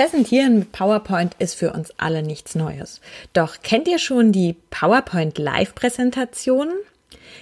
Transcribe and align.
Präsentieren 0.00 0.60
mit 0.60 0.72
PowerPoint 0.72 1.36
ist 1.40 1.56
für 1.56 1.74
uns 1.74 1.92
alle 1.98 2.22
nichts 2.22 2.54
Neues. 2.54 3.02
Doch 3.34 3.56
kennt 3.62 3.86
ihr 3.86 3.98
schon 3.98 4.32
die 4.32 4.56
PowerPoint 4.70 5.36
Live-Präsentationen? 5.36 6.72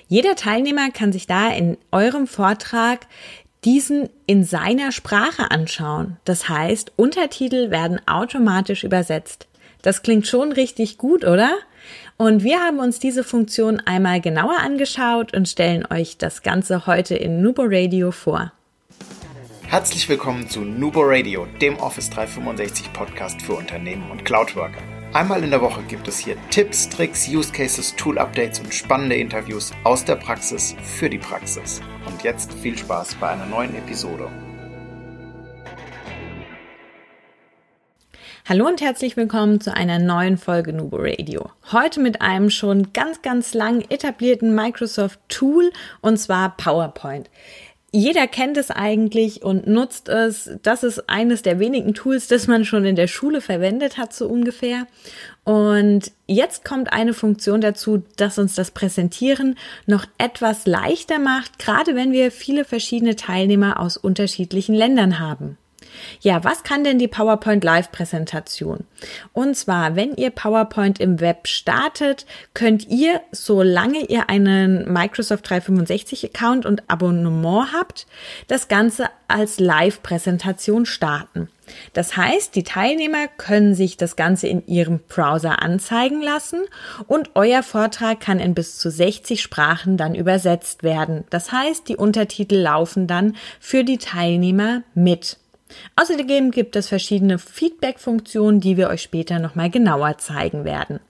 Jeder 0.08 0.34
Teilnehmer 0.34 0.90
kann 0.90 1.12
sich 1.12 1.28
da 1.28 1.52
in 1.52 1.78
eurem 1.92 2.26
Vortrag 2.26 3.06
diesen 3.64 4.08
in 4.26 4.42
seiner 4.42 4.90
Sprache 4.90 5.52
anschauen. 5.52 6.16
Das 6.24 6.48
heißt, 6.48 6.90
Untertitel 6.96 7.70
werden 7.70 8.00
automatisch 8.08 8.82
übersetzt. 8.82 9.46
Das 9.82 10.02
klingt 10.02 10.26
schon 10.26 10.50
richtig 10.50 10.98
gut, 10.98 11.22
oder? 11.22 11.52
Und 12.16 12.42
wir 12.42 12.58
haben 12.58 12.80
uns 12.80 12.98
diese 12.98 13.22
Funktion 13.22 13.78
einmal 13.86 14.20
genauer 14.20 14.58
angeschaut 14.58 15.32
und 15.32 15.48
stellen 15.48 15.86
euch 15.88 16.18
das 16.18 16.42
Ganze 16.42 16.88
heute 16.88 17.14
in 17.14 17.40
Nubo 17.40 17.62
Radio 17.64 18.10
vor. 18.10 18.50
Herzlich 19.70 20.08
willkommen 20.08 20.48
zu 20.48 20.62
Nubo 20.62 21.02
Radio, 21.02 21.46
dem 21.60 21.76
Office 21.76 22.08
365 22.08 22.90
Podcast 22.94 23.42
für 23.42 23.52
Unternehmen 23.52 24.10
und 24.10 24.24
Cloudworker. 24.24 24.80
Einmal 25.12 25.44
in 25.44 25.50
der 25.50 25.60
Woche 25.60 25.82
gibt 25.82 26.08
es 26.08 26.18
hier 26.18 26.38
Tipps, 26.48 26.88
Tricks, 26.88 27.28
Use 27.28 27.52
Cases, 27.52 27.94
Tool 27.94 28.18
Updates 28.18 28.60
und 28.60 28.72
spannende 28.72 29.16
Interviews 29.16 29.72
aus 29.84 30.06
der 30.06 30.16
Praxis 30.16 30.74
für 30.82 31.10
die 31.10 31.18
Praxis. 31.18 31.82
Und 32.06 32.22
jetzt 32.22 32.54
viel 32.54 32.78
Spaß 32.78 33.16
bei 33.16 33.28
einer 33.28 33.44
neuen 33.44 33.74
Episode. 33.74 34.30
Hallo 38.48 38.66
und 38.66 38.80
herzlich 38.80 39.18
willkommen 39.18 39.60
zu 39.60 39.74
einer 39.76 39.98
neuen 39.98 40.38
Folge 40.38 40.72
Nubo 40.72 40.96
Radio. 40.98 41.50
Heute 41.70 42.00
mit 42.00 42.22
einem 42.22 42.48
schon 42.48 42.94
ganz, 42.94 43.20
ganz 43.20 43.52
lang 43.52 43.82
etablierten 43.90 44.54
Microsoft 44.54 45.20
Tool 45.28 45.70
und 46.00 46.16
zwar 46.16 46.56
PowerPoint. 46.56 47.28
Jeder 47.90 48.26
kennt 48.26 48.58
es 48.58 48.70
eigentlich 48.70 49.42
und 49.42 49.66
nutzt 49.66 50.10
es. 50.10 50.50
Das 50.62 50.82
ist 50.82 51.08
eines 51.08 51.40
der 51.40 51.58
wenigen 51.58 51.94
Tools, 51.94 52.28
das 52.28 52.46
man 52.46 52.66
schon 52.66 52.84
in 52.84 52.96
der 52.96 53.06
Schule 53.06 53.40
verwendet 53.40 53.96
hat, 53.96 54.12
so 54.12 54.28
ungefähr. 54.28 54.86
Und 55.44 56.12
jetzt 56.26 56.66
kommt 56.66 56.92
eine 56.92 57.14
Funktion 57.14 57.62
dazu, 57.62 58.02
dass 58.16 58.38
uns 58.38 58.54
das 58.54 58.72
Präsentieren 58.72 59.56
noch 59.86 60.04
etwas 60.18 60.66
leichter 60.66 61.18
macht, 61.18 61.58
gerade 61.58 61.94
wenn 61.94 62.12
wir 62.12 62.30
viele 62.30 62.66
verschiedene 62.66 63.16
Teilnehmer 63.16 63.80
aus 63.80 63.96
unterschiedlichen 63.96 64.74
Ländern 64.74 65.18
haben. 65.18 65.56
Ja, 66.20 66.44
was 66.44 66.62
kann 66.62 66.84
denn 66.84 66.98
die 66.98 67.08
PowerPoint 67.08 67.64
Live-Präsentation? 67.64 68.84
Und 69.32 69.56
zwar, 69.56 69.96
wenn 69.96 70.14
ihr 70.16 70.30
PowerPoint 70.30 71.00
im 71.00 71.20
Web 71.20 71.46
startet, 71.48 72.26
könnt 72.54 72.88
ihr, 72.88 73.20
solange 73.32 74.06
ihr 74.06 74.28
einen 74.28 74.92
Microsoft 74.92 75.46
365-Account 75.46 76.66
und 76.66 76.82
Abonnement 76.88 77.72
habt, 77.72 78.06
das 78.48 78.68
Ganze 78.68 79.06
als 79.28 79.60
Live-Präsentation 79.60 80.86
starten. 80.86 81.48
Das 81.92 82.16
heißt, 82.16 82.54
die 82.54 82.62
Teilnehmer 82.62 83.28
können 83.28 83.74
sich 83.74 83.96
das 83.96 84.16
Ganze 84.16 84.48
in 84.48 84.66
ihrem 84.66 85.00
Browser 85.00 85.62
anzeigen 85.62 86.22
lassen 86.22 86.64
und 87.06 87.30
euer 87.34 87.62
Vortrag 87.62 88.20
kann 88.20 88.40
in 88.40 88.54
bis 88.54 88.78
zu 88.78 88.90
60 88.90 89.42
Sprachen 89.42 89.96
dann 89.96 90.14
übersetzt 90.14 90.82
werden. 90.82 91.24
Das 91.30 91.52
heißt, 91.52 91.88
die 91.88 91.96
Untertitel 91.96 92.56
laufen 92.56 93.06
dann 93.06 93.36
für 93.60 93.84
die 93.84 93.98
Teilnehmer 93.98 94.82
mit. 94.94 95.36
Außerdem 95.96 96.50
gibt 96.50 96.76
es 96.76 96.88
verschiedene 96.88 97.38
Feedback-Funktionen, 97.38 98.60
die 98.60 98.76
wir 98.76 98.88
euch 98.88 99.02
später 99.02 99.38
nochmal 99.38 99.70
genauer 99.70 100.18
zeigen 100.18 100.64
werden. 100.64 101.00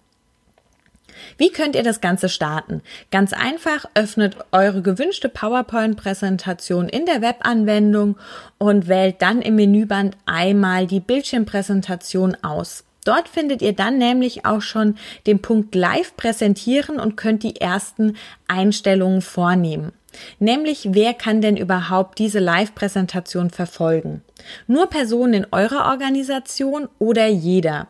Wie 1.37 1.51
könnt 1.51 1.77
ihr 1.77 1.83
das 1.83 2.01
Ganze 2.01 2.29
starten? 2.29 2.83
Ganz 3.11 3.33
einfach, 3.33 3.87
öffnet 3.95 4.37
eure 4.53 4.83
gewünschte 4.83 5.29
PowerPoint-Präsentation 5.29 6.89
in 6.89 7.07
der 7.07 7.23
Webanwendung 7.23 8.17
und 8.59 8.89
wählt 8.89 9.21
dann 9.21 9.43
im 9.43 9.57
Menüband 9.57 10.17
einmal 10.27 10.87
die 10.87 11.01
Bildschirmpräsentation 11.01 12.37
aus. 12.43 12.85
Dort 13.05 13.29
findet 13.29 13.63
ihr 13.63 13.73
dann 13.73 13.99
nämlich 13.99 14.45
auch 14.45 14.61
schon 14.61 14.97
den 15.27 15.41
Punkt 15.41 15.75
Live 15.75 16.17
präsentieren 16.17 17.01
und 17.01 17.17
könnt 17.17 17.43
die 17.43 17.61
ersten 17.61 18.17
Einstellungen 18.49 19.23
vornehmen. 19.23 19.93
Nämlich, 20.39 20.89
wer 20.93 21.15
kann 21.15 21.41
denn 21.41 21.57
überhaupt 21.57 22.19
diese 22.19 22.39
Live-Präsentation 22.39 23.51
verfolgen? 23.51 24.23
Nur 24.67 24.89
Personen 24.89 25.35
in 25.35 25.47
eurer 25.51 25.91
Organisation 25.91 26.89
oder 26.99 27.27
jeder? 27.27 27.89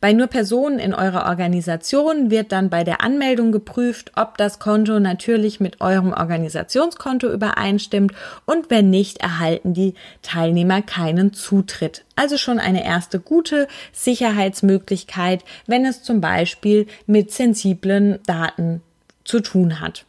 Bei 0.00 0.12
nur 0.12 0.26
Personen 0.26 0.78
in 0.78 0.94
eurer 0.94 1.26
Organisation 1.28 2.30
wird 2.30 2.52
dann 2.52 2.70
bei 2.70 2.82
der 2.82 3.02
Anmeldung 3.02 3.52
geprüft, 3.52 4.12
ob 4.16 4.36
das 4.36 4.58
Konto 4.58 4.98
natürlich 4.98 5.60
mit 5.60 5.80
eurem 5.80 6.12
Organisationskonto 6.12 7.30
übereinstimmt 7.30 8.12
und 8.46 8.70
wenn 8.70 8.90
nicht, 8.90 9.18
erhalten 9.18 9.74
die 9.74 9.94
Teilnehmer 10.22 10.82
keinen 10.82 11.32
Zutritt. 11.32 12.04
Also 12.16 12.36
schon 12.36 12.58
eine 12.58 12.84
erste 12.84 13.20
gute 13.20 13.68
Sicherheitsmöglichkeit, 13.92 15.44
wenn 15.66 15.84
es 15.84 16.02
zum 16.02 16.20
Beispiel 16.20 16.86
mit 17.06 17.32
sensiblen 17.32 18.18
Daten 18.26 18.82
zu 19.24 19.40
tun 19.40 19.80
hat. 19.80 20.04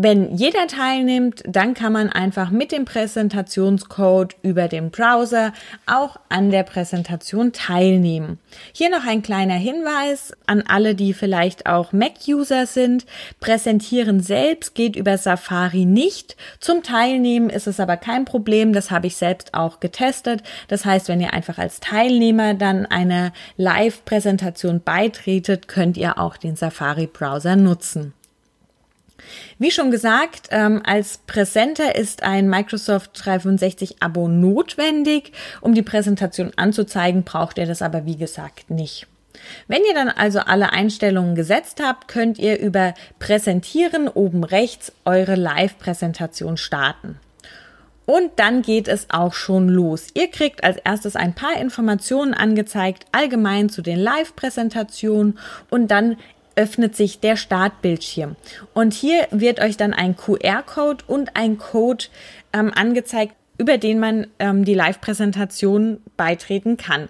Wenn 0.00 0.36
jeder 0.36 0.68
teilnimmt, 0.68 1.42
dann 1.44 1.74
kann 1.74 1.92
man 1.92 2.08
einfach 2.08 2.52
mit 2.52 2.70
dem 2.70 2.84
Präsentationscode 2.84 4.36
über 4.42 4.68
den 4.68 4.92
Browser 4.92 5.52
auch 5.86 6.20
an 6.28 6.52
der 6.52 6.62
Präsentation 6.62 7.52
teilnehmen. 7.52 8.38
Hier 8.72 8.90
noch 8.90 9.04
ein 9.04 9.22
kleiner 9.22 9.56
Hinweis 9.56 10.34
an 10.46 10.62
alle, 10.62 10.94
die 10.94 11.14
vielleicht 11.14 11.66
auch 11.66 11.92
Mac-User 11.92 12.66
sind. 12.66 13.06
Präsentieren 13.40 14.20
selbst 14.20 14.76
geht 14.76 14.94
über 14.94 15.18
Safari 15.18 15.84
nicht. 15.84 16.36
Zum 16.60 16.84
Teilnehmen 16.84 17.50
ist 17.50 17.66
es 17.66 17.80
aber 17.80 17.96
kein 17.96 18.24
Problem. 18.24 18.72
Das 18.72 18.92
habe 18.92 19.08
ich 19.08 19.16
selbst 19.16 19.52
auch 19.54 19.80
getestet. 19.80 20.44
Das 20.68 20.84
heißt, 20.84 21.08
wenn 21.08 21.20
ihr 21.20 21.32
einfach 21.32 21.58
als 21.58 21.80
Teilnehmer 21.80 22.54
dann 22.54 22.86
einer 22.86 23.32
Live-Präsentation 23.56 24.80
beitretet, 24.80 25.66
könnt 25.66 25.96
ihr 25.96 26.20
auch 26.20 26.36
den 26.36 26.54
Safari-Browser 26.54 27.56
nutzen. 27.56 28.14
Wie 29.58 29.70
schon 29.70 29.90
gesagt, 29.90 30.48
ähm, 30.50 30.82
als 30.84 31.18
Präsenter 31.26 31.96
ist 31.96 32.22
ein 32.22 32.48
Microsoft 32.48 33.10
365 33.14 34.02
Abo 34.02 34.28
notwendig. 34.28 35.32
Um 35.60 35.74
die 35.74 35.82
Präsentation 35.82 36.52
anzuzeigen, 36.56 37.24
braucht 37.24 37.58
ihr 37.58 37.66
das 37.66 37.82
aber 37.82 38.06
wie 38.06 38.16
gesagt 38.16 38.70
nicht. 38.70 39.06
Wenn 39.66 39.82
ihr 39.84 39.94
dann 39.94 40.08
also 40.08 40.40
alle 40.40 40.72
Einstellungen 40.72 41.34
gesetzt 41.34 41.80
habt, 41.82 42.08
könnt 42.08 42.38
ihr 42.38 42.58
über 42.58 42.94
Präsentieren 43.18 44.08
oben 44.08 44.44
rechts 44.44 44.92
eure 45.04 45.36
Live-Präsentation 45.36 46.56
starten. 46.56 47.20
Und 48.06 48.30
dann 48.36 48.62
geht 48.62 48.88
es 48.88 49.10
auch 49.10 49.34
schon 49.34 49.68
los. 49.68 50.06
Ihr 50.14 50.30
kriegt 50.30 50.64
als 50.64 50.78
erstes 50.78 51.14
ein 51.14 51.34
paar 51.34 51.60
Informationen 51.60 52.32
angezeigt, 52.32 53.04
allgemein 53.12 53.68
zu 53.68 53.82
den 53.82 53.98
Live-Präsentationen 53.98 55.38
und 55.68 55.90
dann 55.90 56.16
öffnet 56.58 56.96
sich 56.96 57.20
der 57.20 57.36
Startbildschirm. 57.36 58.34
Und 58.74 58.92
hier 58.92 59.28
wird 59.30 59.60
euch 59.60 59.76
dann 59.76 59.94
ein 59.94 60.16
QR-Code 60.16 61.04
und 61.06 61.36
ein 61.36 61.56
Code 61.56 62.06
ähm, 62.52 62.72
angezeigt, 62.74 63.34
über 63.58 63.78
den 63.78 64.00
man 64.00 64.26
ähm, 64.40 64.64
die 64.64 64.74
Live-Präsentation 64.74 66.00
beitreten 66.16 66.76
kann. 66.76 67.08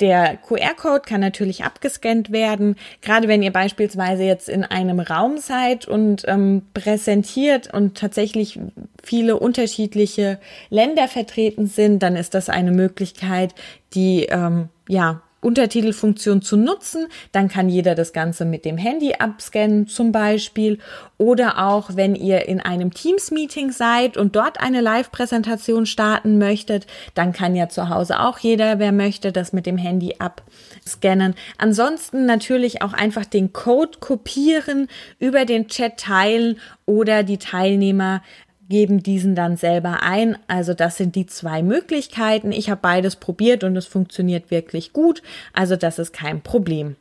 Der 0.00 0.36
QR-Code 0.36 1.02
kann 1.06 1.20
natürlich 1.20 1.62
abgescannt 1.62 2.32
werden, 2.32 2.74
gerade 3.00 3.28
wenn 3.28 3.44
ihr 3.44 3.52
beispielsweise 3.52 4.24
jetzt 4.24 4.48
in 4.48 4.64
einem 4.64 4.98
Raum 4.98 5.38
seid 5.38 5.86
und 5.86 6.24
ähm, 6.26 6.62
präsentiert 6.74 7.72
und 7.72 7.96
tatsächlich 7.96 8.58
viele 9.04 9.38
unterschiedliche 9.38 10.40
Länder 10.68 11.06
vertreten 11.06 11.68
sind, 11.68 12.02
dann 12.02 12.16
ist 12.16 12.34
das 12.34 12.48
eine 12.48 12.72
Möglichkeit, 12.72 13.54
die 13.94 14.24
ähm, 14.24 14.68
ja 14.88 15.22
Untertitelfunktion 15.44 16.42
zu 16.42 16.56
nutzen. 16.56 17.06
Dann 17.32 17.48
kann 17.48 17.68
jeder 17.68 17.94
das 17.94 18.12
Ganze 18.12 18.44
mit 18.44 18.64
dem 18.64 18.78
Handy 18.78 19.14
abscannen 19.14 19.86
zum 19.86 20.10
Beispiel. 20.10 20.78
Oder 21.18 21.64
auch, 21.64 21.90
wenn 21.94 22.14
ihr 22.14 22.48
in 22.48 22.60
einem 22.60 22.92
Teams-Meeting 22.92 23.70
seid 23.70 24.16
und 24.16 24.34
dort 24.34 24.60
eine 24.60 24.80
Live-Präsentation 24.80 25.86
starten 25.86 26.38
möchtet, 26.38 26.86
dann 27.14 27.32
kann 27.32 27.54
ja 27.54 27.68
zu 27.68 27.88
Hause 27.88 28.20
auch 28.20 28.38
jeder, 28.38 28.78
wer 28.78 28.90
möchte, 28.90 29.30
das 29.30 29.52
mit 29.52 29.66
dem 29.66 29.78
Handy 29.78 30.16
abscannen. 30.18 31.34
Ansonsten 31.58 32.26
natürlich 32.26 32.82
auch 32.82 32.92
einfach 32.92 33.24
den 33.24 33.52
Code 33.52 33.98
kopieren, 34.00 34.88
über 35.18 35.44
den 35.44 35.68
Chat 35.68 35.98
teilen 35.98 36.58
oder 36.86 37.22
die 37.22 37.38
Teilnehmer 37.38 38.22
geben 38.68 39.02
diesen 39.02 39.34
dann 39.34 39.56
selber 39.56 40.02
ein. 40.02 40.38
Also 40.46 40.74
das 40.74 40.96
sind 40.96 41.14
die 41.14 41.26
zwei 41.26 41.62
Möglichkeiten. 41.62 42.52
Ich 42.52 42.70
habe 42.70 42.80
beides 42.82 43.16
probiert 43.16 43.64
und 43.64 43.76
es 43.76 43.86
funktioniert 43.86 44.50
wirklich 44.50 44.92
gut. 44.92 45.22
Also 45.52 45.76
das 45.76 45.98
ist 45.98 46.12
kein 46.12 46.42
Problem. 46.42 46.96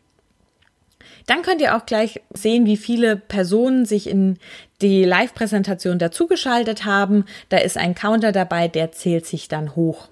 Dann 1.26 1.42
könnt 1.42 1.62
ihr 1.62 1.76
auch 1.76 1.86
gleich 1.86 2.22
sehen, 2.34 2.66
wie 2.66 2.78
viele 2.78 3.16
Personen 3.16 3.86
sich 3.86 4.10
in 4.10 4.38
die 4.82 5.06
Live-Präsentation 5.06 6.00
dazugeschaltet 6.00 6.86
haben. 6.86 7.26
Da 7.50 7.58
ist 7.58 7.78
ein 7.78 7.96
Counter 7.96 8.32
dabei, 8.32 8.68
der 8.68 8.92
zählt 8.92 9.26
sich 9.26 9.48
dann 9.48 9.76
hoch. 9.76 10.10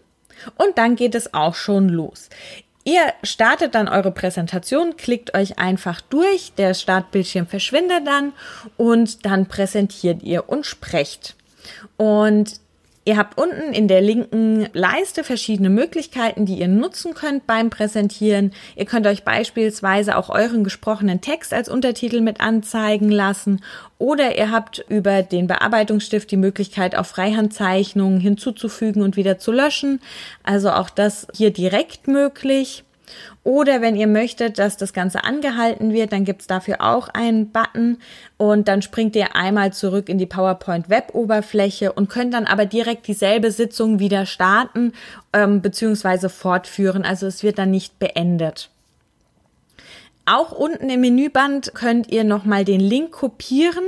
Und 0.56 0.78
dann 0.78 0.96
geht 0.96 1.16
es 1.16 1.34
auch 1.34 1.56
schon 1.56 1.90
los. 1.90 2.30
Ihr 2.84 3.14
startet 3.22 3.76
dann 3.76 3.88
eure 3.88 4.12
Präsentation, 4.12 4.98
klickt 4.98 5.36
euch 5.36 5.60
einfach 5.60 6.02
durch, 6.02 6.54
der 6.58 6.74
Startbildschirm 6.74 7.46
verschwindet 7.46 8.08
dann 8.08 8.34
und 8.76 9.26
dann 9.26 9.46
präsentiert 9.46 10.24
ihr 10.24 10.50
und 10.50 10.66
sprecht. 10.66 11.36
Und 11.98 12.60
Ihr 13.04 13.18
habt 13.18 13.40
unten 13.40 13.74
in 13.74 13.88
der 13.88 14.00
linken 14.00 14.68
Leiste 14.74 15.24
verschiedene 15.24 15.72
Möglichkeiten, 15.72 16.46
die 16.46 16.60
ihr 16.60 16.68
nutzen 16.68 17.16
könnt 17.16 17.48
beim 17.48 17.72
Präsentieren. 17.72 18.52
Ihr 18.76 18.86
könnt 18.86 19.08
euch 19.08 19.24
beispielsweise 19.24 20.16
auch 20.16 20.30
euren 20.30 20.64
gesprochenen 20.64 21.20
Text 21.20 21.52
als 21.52 21.68
Untertitel 21.68 22.22
mit 22.22 22.42
anzeigen 22.42 23.10
lassen 23.10 23.64
oder 23.98 24.38
ihr 24.38 24.52
habt 24.52 24.86
über 24.88 25.24
den 25.24 25.48
Bearbeitungsstift 25.48 26.30
die 26.30 26.38
Möglichkeit, 26.38 26.96
auch 26.96 27.08
Freihandzeichnungen 27.08 28.20
hinzuzufügen 28.20 29.02
und 29.02 29.16
wieder 29.16 29.40
zu 29.40 29.52
löschen. 29.52 30.00
Also 30.44 30.70
auch 30.70 30.92
das 30.92 31.26
hier 31.36 31.52
direkt 31.52 32.08
möglich. 32.08 32.84
Oder 33.44 33.82
wenn 33.82 33.96
ihr 33.96 34.08
möchtet, 34.08 34.60
dass 34.60 34.78
das 34.78 34.94
Ganze 34.94 35.24
angehalten 35.24 35.94
wird, 35.94 36.14
dann 36.14 36.26
gibt's 36.26 36.48
dafür 36.48 36.82
auch 36.82 37.10
einen 37.10 37.52
Button 37.52 37.98
und 38.38 38.68
dann 38.68 38.82
springt 38.82 39.16
ihr 39.16 39.36
einmal 39.36 39.74
zurück 39.74 40.10
in 40.10 40.18
die 40.18 40.26
PowerPoint 40.26 40.90
Web-Oberfläche 40.90 41.94
und 41.94 42.10
könnt 42.10 42.34
dann 42.34 42.46
aber 42.46 42.66
direkt 42.66 43.08
dieselbe 43.08 43.52
Sitzung 43.52 44.00
wieder 44.00 44.26
starten 44.26 44.94
ähm, 45.34 45.62
bzw. 45.62 46.30
fortführen. 46.30 47.04
Also 47.04 47.28
es 47.28 47.44
wird 47.44 47.58
dann 47.58 47.72
nicht 47.72 48.00
beendet. 48.00 48.70
Auch 50.26 50.52
unten 50.52 50.90
im 50.90 51.02
Menüband 51.02 51.74
könnt 51.74 52.12
ihr 52.12 52.24
nochmal 52.24 52.64
den 52.64 52.80
Link 52.80 53.12
kopieren 53.12 53.84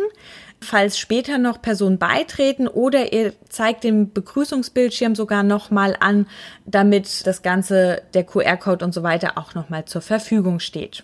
falls 0.64 0.98
später 0.98 1.38
noch 1.38 1.62
Personen 1.62 1.98
beitreten 1.98 2.68
oder 2.68 3.14
ihr 3.14 3.34
zeigt 3.50 3.84
den 3.84 4.12
Begrüßungsbildschirm 4.14 5.16
sogar 5.16 5.44
nochmal 5.44 5.96
an, 6.00 6.28
damit 6.66 7.28
das 7.28 7.42
Ganze, 7.42 8.02
der 8.14 8.24
QR-Code 8.24 8.84
und 8.84 8.94
so 8.94 9.04
weiter 9.04 9.38
auch 9.38 9.54
nochmal 9.54 9.86
zur 9.86 10.02
Verfügung 10.02 10.60
steht. 10.60 11.04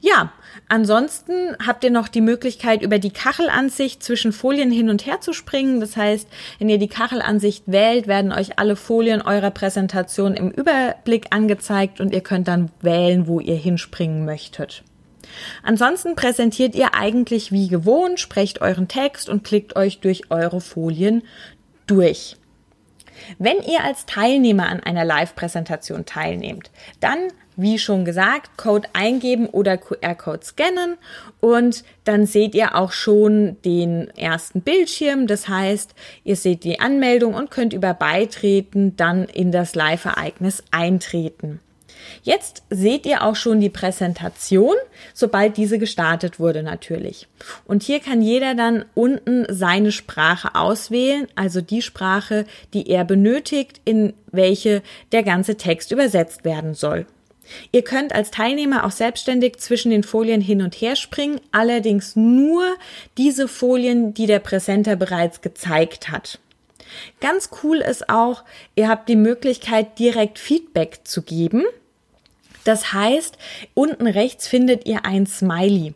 Ja, 0.00 0.32
ansonsten 0.68 1.56
habt 1.64 1.84
ihr 1.84 1.90
noch 1.90 2.08
die 2.08 2.20
Möglichkeit, 2.20 2.82
über 2.82 2.98
die 2.98 3.10
Kachelansicht 3.10 4.02
zwischen 4.02 4.32
Folien 4.32 4.70
hin 4.70 4.88
und 4.88 5.06
her 5.06 5.20
zu 5.20 5.32
springen. 5.32 5.80
Das 5.80 5.96
heißt, 5.96 6.28
wenn 6.58 6.68
ihr 6.68 6.78
die 6.78 6.88
Kachelansicht 6.88 7.64
wählt, 7.66 8.06
werden 8.06 8.32
euch 8.32 8.58
alle 8.58 8.76
Folien 8.76 9.22
eurer 9.22 9.50
Präsentation 9.50 10.34
im 10.34 10.50
Überblick 10.50 11.26
angezeigt 11.30 12.00
und 12.00 12.12
ihr 12.12 12.22
könnt 12.22 12.48
dann 12.48 12.70
wählen, 12.80 13.26
wo 13.26 13.40
ihr 13.40 13.56
hinspringen 13.56 14.24
möchtet. 14.24 14.82
Ansonsten 15.62 16.16
präsentiert 16.16 16.74
ihr 16.74 16.94
eigentlich 16.94 17.52
wie 17.52 17.68
gewohnt, 17.68 18.20
sprecht 18.20 18.60
euren 18.60 18.88
Text 18.88 19.28
und 19.28 19.44
klickt 19.44 19.76
euch 19.76 20.00
durch 20.00 20.30
eure 20.30 20.60
Folien 20.60 21.22
durch. 21.86 22.36
Wenn 23.38 23.62
ihr 23.62 23.84
als 23.84 24.06
Teilnehmer 24.06 24.68
an 24.68 24.80
einer 24.80 25.04
Live-Präsentation 25.04 26.06
teilnehmt, 26.06 26.70
dann, 27.00 27.18
wie 27.56 27.78
schon 27.78 28.04
gesagt, 28.04 28.56
Code 28.56 28.88
eingeben 28.92 29.46
oder 29.46 29.76
QR-Code 29.76 30.44
scannen 30.44 30.96
und 31.40 31.84
dann 32.04 32.26
seht 32.26 32.54
ihr 32.54 32.74
auch 32.76 32.92
schon 32.92 33.60
den 33.62 34.08
ersten 34.16 34.62
Bildschirm. 34.62 35.26
Das 35.26 35.48
heißt, 35.48 35.94
ihr 36.24 36.36
seht 36.36 36.64
die 36.64 36.80
Anmeldung 36.80 37.34
und 37.34 37.50
könnt 37.50 37.72
über 37.72 37.94
Beitreten 37.94 38.96
dann 38.96 39.24
in 39.24 39.52
das 39.52 39.74
Live-Ereignis 39.74 40.62
eintreten. 40.70 41.60
Jetzt 42.22 42.62
seht 42.70 43.06
ihr 43.06 43.22
auch 43.22 43.36
schon 43.36 43.60
die 43.60 43.70
Präsentation, 43.70 44.74
sobald 45.14 45.56
diese 45.56 45.78
gestartet 45.78 46.38
wurde 46.38 46.62
natürlich. 46.62 47.28
Und 47.64 47.82
hier 47.82 48.00
kann 48.00 48.22
jeder 48.22 48.54
dann 48.54 48.84
unten 48.94 49.46
seine 49.48 49.92
Sprache 49.92 50.54
auswählen, 50.54 51.26
also 51.34 51.60
die 51.60 51.82
Sprache, 51.82 52.44
die 52.74 52.88
er 52.88 53.04
benötigt, 53.04 53.80
in 53.84 54.12
welche 54.30 54.82
der 55.12 55.22
ganze 55.22 55.56
Text 55.56 55.92
übersetzt 55.92 56.44
werden 56.44 56.74
soll. 56.74 57.06
Ihr 57.72 57.82
könnt 57.82 58.14
als 58.14 58.30
Teilnehmer 58.30 58.84
auch 58.84 58.90
selbstständig 58.90 59.58
zwischen 59.58 59.90
den 59.90 60.02
Folien 60.04 60.40
hin 60.40 60.62
und 60.62 60.74
her 60.74 60.96
springen, 60.96 61.40
allerdings 61.52 62.16
nur 62.16 62.64
diese 63.18 63.48
Folien, 63.48 64.14
die 64.14 64.26
der 64.26 64.38
Präsenter 64.38 64.96
bereits 64.96 65.40
gezeigt 65.40 66.10
hat. 66.10 66.38
Ganz 67.20 67.50
cool 67.62 67.78
ist 67.78 68.08
auch, 68.08 68.44
ihr 68.74 68.88
habt 68.88 69.08
die 69.08 69.16
Möglichkeit, 69.16 69.98
direkt 69.98 70.38
Feedback 70.38 71.00
zu 71.04 71.22
geben. 71.22 71.64
Das 72.64 72.92
heißt, 72.92 73.36
unten 73.74 74.06
rechts 74.06 74.48
findet 74.48 74.86
ihr 74.86 75.04
ein 75.04 75.26
Smiley. 75.26 75.92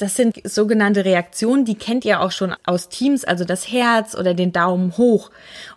Das 0.00 0.16
sind 0.16 0.40
sogenannte 0.44 1.04
Reaktionen, 1.04 1.66
die 1.66 1.74
kennt 1.74 2.06
ihr 2.06 2.22
auch 2.22 2.30
schon 2.30 2.54
aus 2.64 2.88
Teams, 2.88 3.26
also 3.26 3.44
das 3.44 3.70
Herz 3.70 4.14
oder 4.14 4.32
den 4.32 4.50
Daumen 4.50 4.96
hoch. 4.96 5.30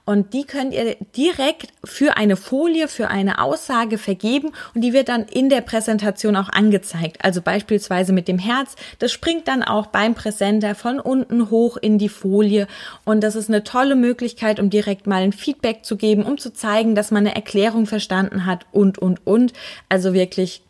Und 0.05 0.33
die 0.33 0.45
könnt 0.45 0.73
ihr 0.73 0.95
direkt 1.13 1.67
für 1.83 2.15
eine 2.15 2.37
Folie, 2.37 2.87
für 2.87 3.09
eine 3.09 3.41
Aussage 3.41 3.97
vergeben 3.97 4.53
und 4.73 4.79
die 4.79 4.93
wird 4.93 5.09
dann 5.09 5.23
in 5.23 5.49
der 5.49 5.59
Präsentation 5.59 6.37
auch 6.37 6.47
angezeigt. 6.47 7.17
Also 7.21 7.41
beispielsweise 7.41 8.13
mit 8.13 8.29
dem 8.29 8.39
Herz. 8.39 8.77
Das 8.99 9.11
springt 9.11 9.49
dann 9.49 9.61
auch 9.61 9.87
beim 9.87 10.15
Präsenter 10.15 10.73
von 10.73 11.01
unten 11.01 11.49
hoch 11.49 11.75
in 11.75 11.97
die 11.97 12.07
Folie. 12.07 12.67
Und 13.03 13.25
das 13.25 13.35
ist 13.35 13.49
eine 13.49 13.65
tolle 13.65 13.97
Möglichkeit, 13.97 14.57
um 14.61 14.69
direkt 14.69 15.05
mal 15.05 15.23
ein 15.23 15.33
Feedback 15.33 15.83
zu 15.83 15.97
geben, 15.97 16.23
um 16.23 16.37
zu 16.37 16.53
zeigen, 16.53 16.95
dass 16.95 17.11
man 17.11 17.27
eine 17.27 17.35
Erklärung 17.35 17.87
verstanden 17.87 18.45
hat 18.45 18.65
und, 18.71 18.99
und, 18.99 19.27
und. 19.27 19.51
Also 19.89 20.13
wirklich 20.13 20.61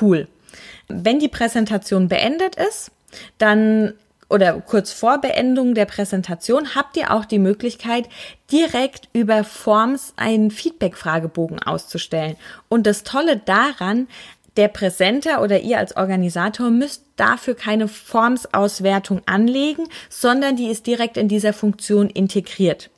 cool. 0.00 0.28
Wenn 0.86 1.18
die 1.18 1.28
Präsentation 1.28 2.08
beendet 2.08 2.54
ist, 2.54 2.92
dann 3.38 3.94
oder 4.28 4.60
kurz 4.60 4.92
vor 4.92 5.18
Beendung 5.20 5.74
der 5.74 5.86
Präsentation 5.86 6.76
habt 6.76 6.96
ihr 6.96 7.12
auch 7.12 7.24
die 7.24 7.40
Möglichkeit, 7.40 8.08
direkt 8.50 9.08
über 9.12 9.42
Forms 9.42 10.14
einen 10.16 10.52
Feedback-Fragebogen 10.52 11.60
auszustellen. 11.60 12.36
Und 12.68 12.86
das 12.86 13.02
Tolle 13.02 13.38
daran, 13.38 14.06
der 14.56 14.68
Präsenter 14.68 15.42
oder 15.42 15.60
ihr 15.60 15.78
als 15.78 15.96
Organisator 15.96 16.70
müsst 16.70 17.04
dafür 17.16 17.54
keine 17.54 17.88
Formsauswertung 17.88 19.22
anlegen, 19.26 19.88
sondern 20.08 20.56
die 20.56 20.68
ist 20.68 20.86
direkt 20.86 21.16
in 21.16 21.28
dieser 21.28 21.52
Funktion 21.52 22.08
integriert. 22.08 22.90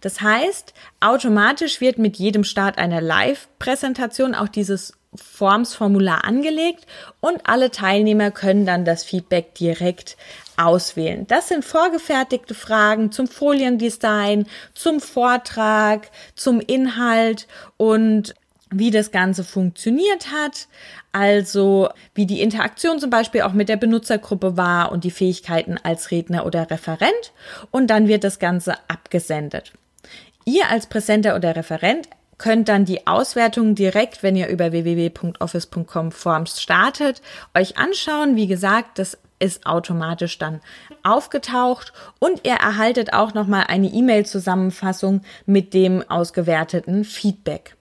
Das 0.00 0.20
heißt, 0.20 0.74
automatisch 1.00 1.80
wird 1.80 1.98
mit 1.98 2.16
jedem 2.16 2.44
Start 2.44 2.78
einer 2.78 3.00
Live-Präsentation 3.00 4.34
auch 4.34 4.48
dieses 4.48 4.94
Formsformular 5.14 6.24
angelegt 6.24 6.86
und 7.20 7.40
alle 7.44 7.70
Teilnehmer 7.70 8.30
können 8.30 8.64
dann 8.64 8.84
das 8.84 9.02
Feedback 9.02 9.54
direkt 9.54 10.16
auswählen. 10.56 11.26
Das 11.26 11.48
sind 11.48 11.64
vorgefertigte 11.64 12.54
Fragen 12.54 13.10
zum 13.10 13.26
Foliendesign, 13.26 14.46
zum 14.74 15.00
Vortrag, 15.00 16.10
zum 16.36 16.60
Inhalt 16.60 17.48
und 17.76 18.34
wie 18.72 18.92
das 18.92 19.10
Ganze 19.10 19.42
funktioniert 19.42 20.30
hat, 20.30 20.68
also 21.10 21.88
wie 22.14 22.26
die 22.26 22.40
Interaktion 22.40 23.00
zum 23.00 23.10
Beispiel 23.10 23.42
auch 23.42 23.52
mit 23.52 23.68
der 23.68 23.76
Benutzergruppe 23.76 24.56
war 24.56 24.92
und 24.92 25.02
die 25.02 25.10
Fähigkeiten 25.10 25.76
als 25.82 26.12
Redner 26.12 26.46
oder 26.46 26.70
Referent 26.70 27.32
und 27.72 27.88
dann 27.88 28.06
wird 28.06 28.22
das 28.22 28.38
Ganze 28.38 28.74
abgesendet. 28.86 29.72
Ihr 30.44 30.68
als 30.70 30.86
Präsenter 30.86 31.34
oder 31.34 31.56
Referent 31.56 32.08
könnt 32.40 32.70
dann 32.70 32.86
die 32.86 33.06
Auswertung 33.06 33.74
direkt, 33.74 34.22
wenn 34.22 34.34
ihr 34.34 34.48
über 34.48 34.72
www.office.com 34.72 36.10
Forms 36.10 36.60
startet, 36.60 37.20
euch 37.54 37.76
anschauen. 37.76 38.34
Wie 38.34 38.46
gesagt, 38.46 38.98
das 38.98 39.18
ist 39.38 39.66
automatisch 39.66 40.38
dann 40.38 40.60
aufgetaucht 41.02 41.92
und 42.18 42.46
ihr 42.46 42.54
erhaltet 42.54 43.12
auch 43.12 43.34
nochmal 43.34 43.64
eine 43.68 43.88
E-Mail-Zusammenfassung 43.88 45.20
mit 45.44 45.74
dem 45.74 46.02
ausgewerteten 46.08 47.04
Feedback. 47.04 47.76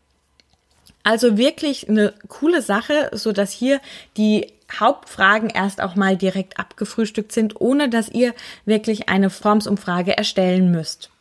Also 1.03 1.37
wirklich 1.37 1.87
eine 1.87 2.13
coole 2.27 2.61
Sache, 2.61 3.11
so 3.13 3.31
dass 3.31 3.51
hier 3.51 3.79
die 4.17 4.51
Hauptfragen 4.77 5.49
erst 5.49 5.81
auch 5.81 5.95
mal 5.95 6.17
direkt 6.17 6.59
abgefrühstückt 6.59 7.31
sind, 7.31 7.59
ohne 7.61 7.87
dass 7.87 8.09
ihr 8.09 8.33
wirklich 8.65 9.07
eine 9.07 9.29
Formsumfrage 9.29 10.17
erstellen 10.17 10.69
müsst. 10.69 11.11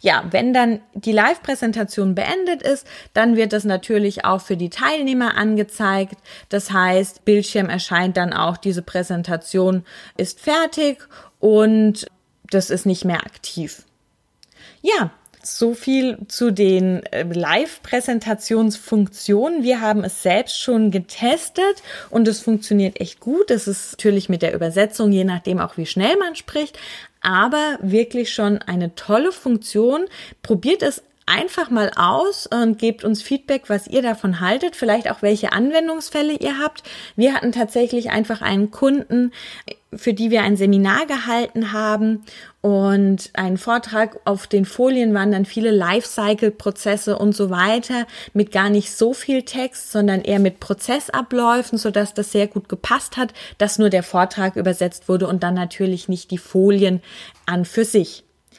Ja, 0.00 0.24
wenn 0.30 0.52
dann 0.52 0.80
die 0.94 1.12
Live-Präsentation 1.12 2.14
beendet 2.14 2.62
ist, 2.62 2.86
dann 3.12 3.36
wird 3.36 3.52
das 3.52 3.64
natürlich 3.64 4.24
auch 4.24 4.40
für 4.40 4.56
die 4.56 4.70
Teilnehmer 4.70 5.36
angezeigt. 5.36 6.16
Das 6.48 6.72
heißt, 6.72 7.24
Bildschirm 7.24 7.68
erscheint 7.68 8.16
dann 8.16 8.32
auch, 8.32 8.56
diese 8.56 8.82
Präsentation 8.82 9.84
ist 10.16 10.40
fertig 10.40 11.06
und 11.40 12.06
das 12.50 12.70
ist 12.70 12.86
nicht 12.86 13.04
mehr 13.04 13.20
aktiv. 13.20 13.84
Ja, 14.82 15.10
so 15.46 15.74
viel 15.74 16.18
zu 16.28 16.50
den 16.50 17.04
äh, 17.06 17.24
Live-Präsentationsfunktionen. 17.24 19.62
Wir 19.62 19.80
haben 19.80 20.04
es 20.04 20.22
selbst 20.22 20.60
schon 20.60 20.90
getestet 20.90 21.82
und 22.10 22.28
es 22.28 22.40
funktioniert 22.40 23.00
echt 23.00 23.20
gut. 23.20 23.50
Es 23.50 23.66
ist 23.68 23.92
natürlich 23.92 24.28
mit 24.28 24.42
der 24.42 24.54
Übersetzung, 24.54 25.12
je 25.12 25.24
nachdem 25.24 25.60
auch 25.60 25.76
wie 25.76 25.86
schnell 25.86 26.16
man 26.16 26.34
spricht, 26.36 26.78
aber 27.24 27.78
wirklich 27.82 28.32
schon 28.32 28.58
eine 28.58 28.94
tolle 28.94 29.32
Funktion. 29.32 30.04
Probiert 30.42 30.82
es 30.82 31.02
einfach 31.26 31.70
mal 31.70 31.90
aus 31.96 32.46
und 32.46 32.78
gebt 32.78 33.04
uns 33.04 33.22
Feedback, 33.22 33.64
was 33.68 33.86
ihr 33.86 34.02
davon 34.02 34.40
haltet, 34.40 34.76
vielleicht 34.76 35.10
auch 35.10 35.22
welche 35.22 35.52
Anwendungsfälle 35.52 36.34
ihr 36.34 36.58
habt. 36.58 36.82
Wir 37.16 37.34
hatten 37.34 37.52
tatsächlich 37.52 38.10
einfach 38.10 38.42
einen 38.42 38.70
Kunden, 38.70 39.32
für 39.96 40.12
die 40.12 40.30
wir 40.30 40.42
ein 40.42 40.56
Seminar 40.56 41.06
gehalten 41.06 41.72
haben 41.72 42.24
und 42.60 43.30
einen 43.34 43.58
Vortrag 43.58 44.18
auf 44.24 44.46
den 44.46 44.64
Folien 44.64 45.14
waren 45.14 45.32
dann 45.32 45.44
viele 45.44 45.70
Lifecycle-Prozesse 45.70 47.18
und 47.18 47.34
so 47.34 47.50
weiter 47.50 48.06
mit 48.32 48.52
gar 48.52 48.70
nicht 48.70 48.92
so 48.94 49.14
viel 49.14 49.42
Text, 49.42 49.92
sondern 49.92 50.22
eher 50.22 50.40
mit 50.40 50.60
Prozessabläufen, 50.60 51.78
so 51.78 51.90
dass 51.90 52.14
das 52.14 52.32
sehr 52.32 52.48
gut 52.48 52.68
gepasst 52.68 53.16
hat, 53.16 53.32
dass 53.58 53.78
nur 53.78 53.90
der 53.90 54.02
Vortrag 54.02 54.56
übersetzt 54.56 55.08
wurde 55.08 55.28
und 55.28 55.42
dann 55.42 55.54
natürlich 55.54 56.08
nicht 56.08 56.30
die 56.30 56.38
Folien 56.38 57.02
an 57.46 57.64
für 57.64 57.84
sich. 57.84 58.24